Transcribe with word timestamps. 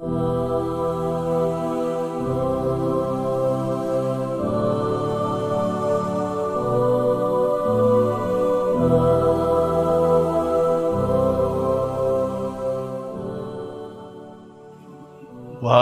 Wa 0.00 0.08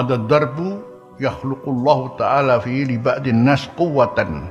hadha 0.03 0.19
darbu 0.27 0.83
yakhluqullahu 1.23 2.19
ta'ala 2.19 2.59
fi 2.59 2.83
li 2.91 2.99
ba'din 2.99 3.47
nas 3.47 3.71
quwwatan. 3.79 4.51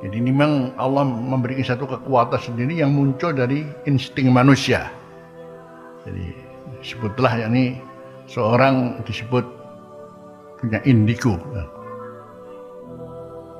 Jadi 0.00 0.16
memang 0.16 0.72
Allah 0.80 1.04
memberikan 1.04 1.76
satu 1.76 1.84
kekuatan 1.84 2.40
sendiri 2.40 2.80
yang 2.80 2.96
muncul 2.96 3.36
dari 3.36 3.68
insting 3.84 4.32
manusia. 4.32 4.88
Jadi 6.08 6.51
sebutlah 6.82 7.46
yakni 7.46 7.78
seorang 8.26 9.00
disebut 9.06 9.46
punya 10.58 10.78
indigo. 10.86 11.38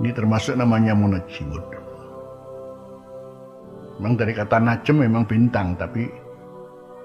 Ini 0.03 0.11
termasuk 0.11 0.59
namanya 0.59 0.99
munajimud. 0.99 1.63
Memang 4.03 4.19
dari 4.19 4.35
kata 4.35 4.59
najem 4.59 5.07
memang 5.07 5.23
bintang, 5.31 5.79
tapi 5.79 6.11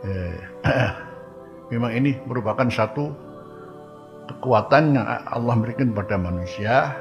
eh, 0.01 0.37
memang 1.71 1.93
ini 1.93 2.17
merupakan 2.25 2.65
satu 2.65 3.13
kekuatan 4.27 4.97
yang 4.97 5.05
Allah 5.05 5.55
berikan 5.61 5.93
pada 5.93 6.17
manusia 6.17 6.97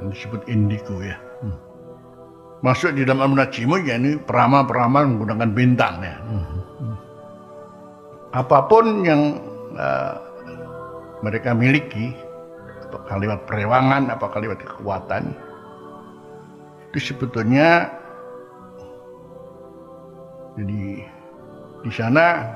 yang 0.00 0.08
disebut 0.08 0.48
indigo 0.48 1.04
ya. 1.04 1.20
Hmm. 1.44 1.58
Masuk 2.64 2.96
di 2.96 3.04
dalam 3.04 3.28
al-munajimu 3.28 3.76
ya 3.84 4.00
ini 4.00 4.16
perama-perama 4.16 5.04
menggunakan 5.04 5.50
bintang 5.52 5.94
ya. 6.00 6.16
Hmm. 6.24 6.63
Apa 8.34 8.66
pun 8.66 9.06
yang 9.06 9.38
uh, 9.78 10.18
mereka 11.22 11.54
miliki, 11.54 12.10
apakah 12.90 13.22
lewat 13.22 13.46
perewangan, 13.46 14.10
apakah 14.10 14.42
lewat 14.42 14.58
kekuatan, 14.58 15.38
itu 16.90 17.14
sebetulnya 17.14 17.94
jadi 20.58 21.06
di 21.82 21.90
sana 21.90 22.46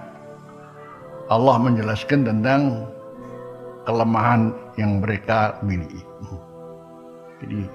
Allah 1.30 1.56
menjelaskan 1.62 2.26
tentang 2.26 2.86
kelemahan 3.86 4.54
yang 4.78 4.98
mereka 4.98 5.58
miliki. 5.62 6.02
Jadi 7.38 7.66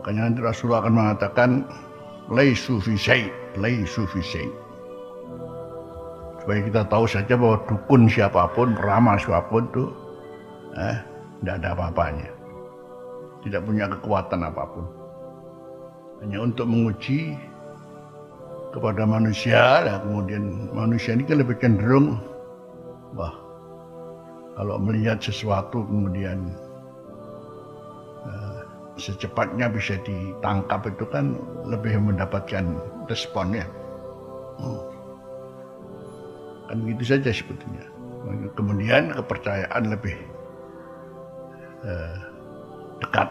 makanya 0.00 0.20
nanti 0.28 0.40
Rasulullah 0.44 0.84
akan 0.84 0.94
mengatakan 0.96 1.50
laisu 2.28 2.80
fi 2.80 2.96
syai, 2.96 3.24
laisu 3.56 4.04
fi 4.08 4.20
syai. 4.20 4.48
Supaya 6.40 6.60
kita 6.64 6.82
tahu 6.88 7.04
saja 7.04 7.36
bahwa 7.36 7.60
dukun 7.68 8.08
siapa 8.08 8.48
pun, 8.56 8.72
peramal 8.72 9.20
siapa 9.20 9.44
pun 9.52 9.68
itu 9.68 9.84
eh, 10.76 10.96
tidak 11.40 11.54
ada 11.60 11.68
apa-apanya. 11.76 12.28
Tidak 13.44 13.60
punya 13.64 13.88
kekuatan 13.88 14.40
apa 14.44 14.64
pun. 14.68 14.84
Hanya 16.20 16.44
untuk 16.44 16.68
menguji 16.68 17.36
kepada 18.70 19.02
manusia, 19.08 19.82
dan 19.84 20.04
kemudian 20.04 20.68
manusia 20.72 21.16
ini 21.16 21.24
kan 21.26 21.42
lebih 21.42 21.58
cenderung 21.58 22.20
Wah, 23.18 23.34
kalau 24.54 24.78
melihat 24.78 25.18
sesuatu 25.18 25.82
kemudian 25.82 26.54
uh, 28.22 28.62
secepatnya 28.94 29.66
bisa 29.66 29.98
ditangkap 30.06 30.86
itu 30.86 31.02
kan 31.10 31.34
lebih 31.66 31.98
mendapatkan 31.98 32.78
responnya. 33.10 33.66
Hmm. 34.62 34.99
Kan 36.70 36.86
gitu 36.86 37.02
saja 37.02 37.34
sebetulnya. 37.34 37.82
Kemudian 38.54 39.10
kepercayaan 39.10 39.90
lebih 39.90 40.14
uh, 41.82 42.14
dekat. 43.02 43.26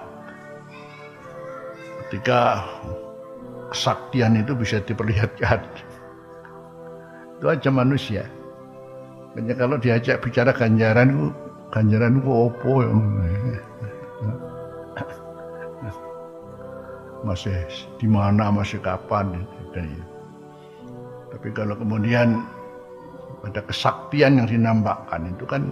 Ketika 2.03 2.67
kesaktian 3.71 4.43
itu 4.43 4.51
bisa 4.59 4.83
diperlihatkan. 4.83 5.63
Itu 7.39 7.47
aja 7.47 7.71
manusia. 7.71 8.27
Hanya 9.39 9.55
kalau 9.55 9.79
diajak 9.79 10.19
bicara 10.19 10.51
ganjaran, 10.51 11.31
ganjaran 11.71 12.19
itu 12.19 12.27
apa 12.27 12.71
ya? 12.83 12.91
Masih 17.23 17.55
di 17.95 18.07
mana, 18.11 18.51
masih 18.51 18.83
kapan? 18.83 19.47
Tapi 21.31 21.55
kalau 21.55 21.79
kemudian 21.79 22.43
ada 23.47 23.61
kesaktian 23.63 24.43
yang 24.43 24.47
dinampakkan 24.47 25.29
itu 25.31 25.45
kan 25.47 25.71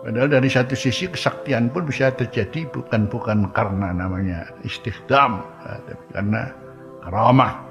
Padahal 0.00 0.32
dari 0.32 0.48
satu 0.48 0.72
sisi 0.72 1.12
kesaktian 1.12 1.68
pun 1.68 1.84
bisa 1.84 2.08
terjadi 2.16 2.64
bukan 2.72 3.04
bukan 3.12 3.52
karena 3.52 3.92
namanya 3.92 4.48
istighdam, 4.64 5.44
tapi 5.60 6.04
karena 6.16 6.56
karamah. 7.04 7.68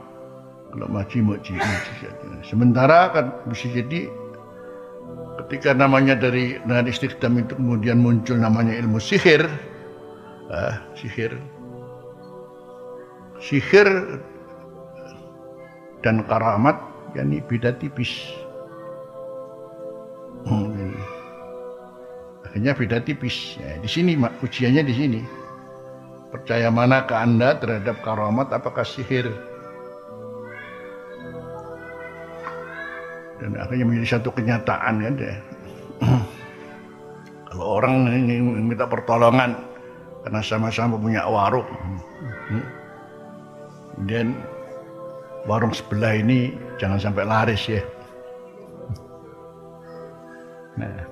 Kalau 0.69 0.85
maji 0.85 1.25
maji 1.25 1.57
Sementara 2.45 3.09
kan 3.09 3.33
bisa 3.49 3.73
jadi 3.73 4.05
ketika 5.41 5.73
namanya 5.73 6.13
dari 6.13 6.61
dengan 6.61 6.85
istiqdam 6.85 7.41
itu 7.41 7.57
kemudian 7.57 7.97
muncul 7.97 8.37
namanya 8.37 8.77
ilmu 8.77 9.01
sihir, 9.01 9.49
ah, 10.53 10.77
sihir, 10.93 11.33
sihir 13.41 13.89
dan 16.05 16.21
karamat 16.29 16.77
yakni 17.15 17.41
beda 17.45 17.75
tipis. 17.77 18.11
Hmm. 20.45 20.95
Akhirnya 22.45 22.73
beda 22.73 22.97
tipis. 23.03 23.57
Ya, 23.61 23.77
di 23.81 23.89
sini 23.89 24.17
ujiannya 24.17 24.83
di 24.83 24.93
sini. 24.95 25.21
Percaya 26.29 26.69
mana 26.69 27.09
ke 27.09 27.15
anda 27.17 27.57
terhadap 27.57 28.05
karamat 28.05 28.53
apakah 28.53 28.85
sihir? 28.85 29.29
dan 33.39 33.55
akhirnya 33.55 33.85
menjadi 33.87 34.19
satu 34.19 34.29
kenyataan 34.35 34.93
kan 34.99 35.13
ya. 35.15 35.35
Kalau 37.49 37.65
orang 37.81 38.05
ini 38.13 38.43
minta 38.43 38.85
pertolongan 38.85 39.57
karena 40.21 40.41
sama-sama 40.43 40.99
punya 40.99 41.23
warung, 41.25 41.65
dan 44.05 44.35
warung 45.45 45.71
sebelah 45.71 46.17
ini 46.17 46.55
jangan 46.81 46.99
sampai 46.99 47.23
laris 47.23 47.63
ya. 47.69 47.83
Nah, 50.79 51.03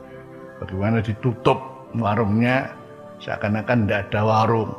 bagaimana 0.63 1.03
ditutup 1.03 1.59
warungnya 1.95 2.71
seakan-akan 3.23 3.87
tidak 3.87 4.11
ada 4.11 4.21
warung 4.23 4.71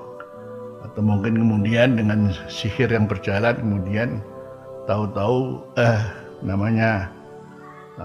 atau 0.86 1.00
mungkin 1.02 1.34
kemudian 1.36 1.98
dengan 1.98 2.30
sihir 2.46 2.88
yang 2.88 3.10
berjalan 3.10 3.54
kemudian 3.58 4.22
tahu-tahu 4.86 5.60
eh 5.76 6.00
namanya 6.40 7.10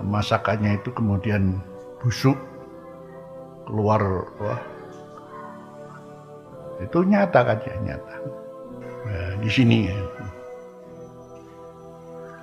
masakannya 0.01 0.81
itu 0.81 0.89
kemudian 0.91 1.61
busuk 2.01 2.35
keluar 3.69 4.01
wah 4.41 4.61
itu 6.81 7.05
nyata 7.05 7.39
kan 7.45 7.57
ya 7.61 7.75
nyata 7.85 8.15
nah, 9.05 9.31
di 9.39 9.49
sini 9.53 9.87
ya. 9.87 10.02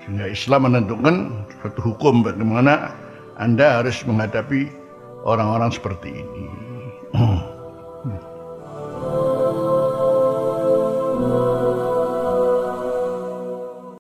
Sehingga 0.05 0.27
Islam 0.29 0.71
menentukan 0.71 1.45
suatu 1.61 1.81
hukum 1.93 2.25
bagaimana 2.25 2.93
anda 3.37 3.81
harus 3.81 4.01
menghadapi 4.05 4.69
orang-orang 5.25 5.73
seperti 5.73 6.25
ini 6.25 6.45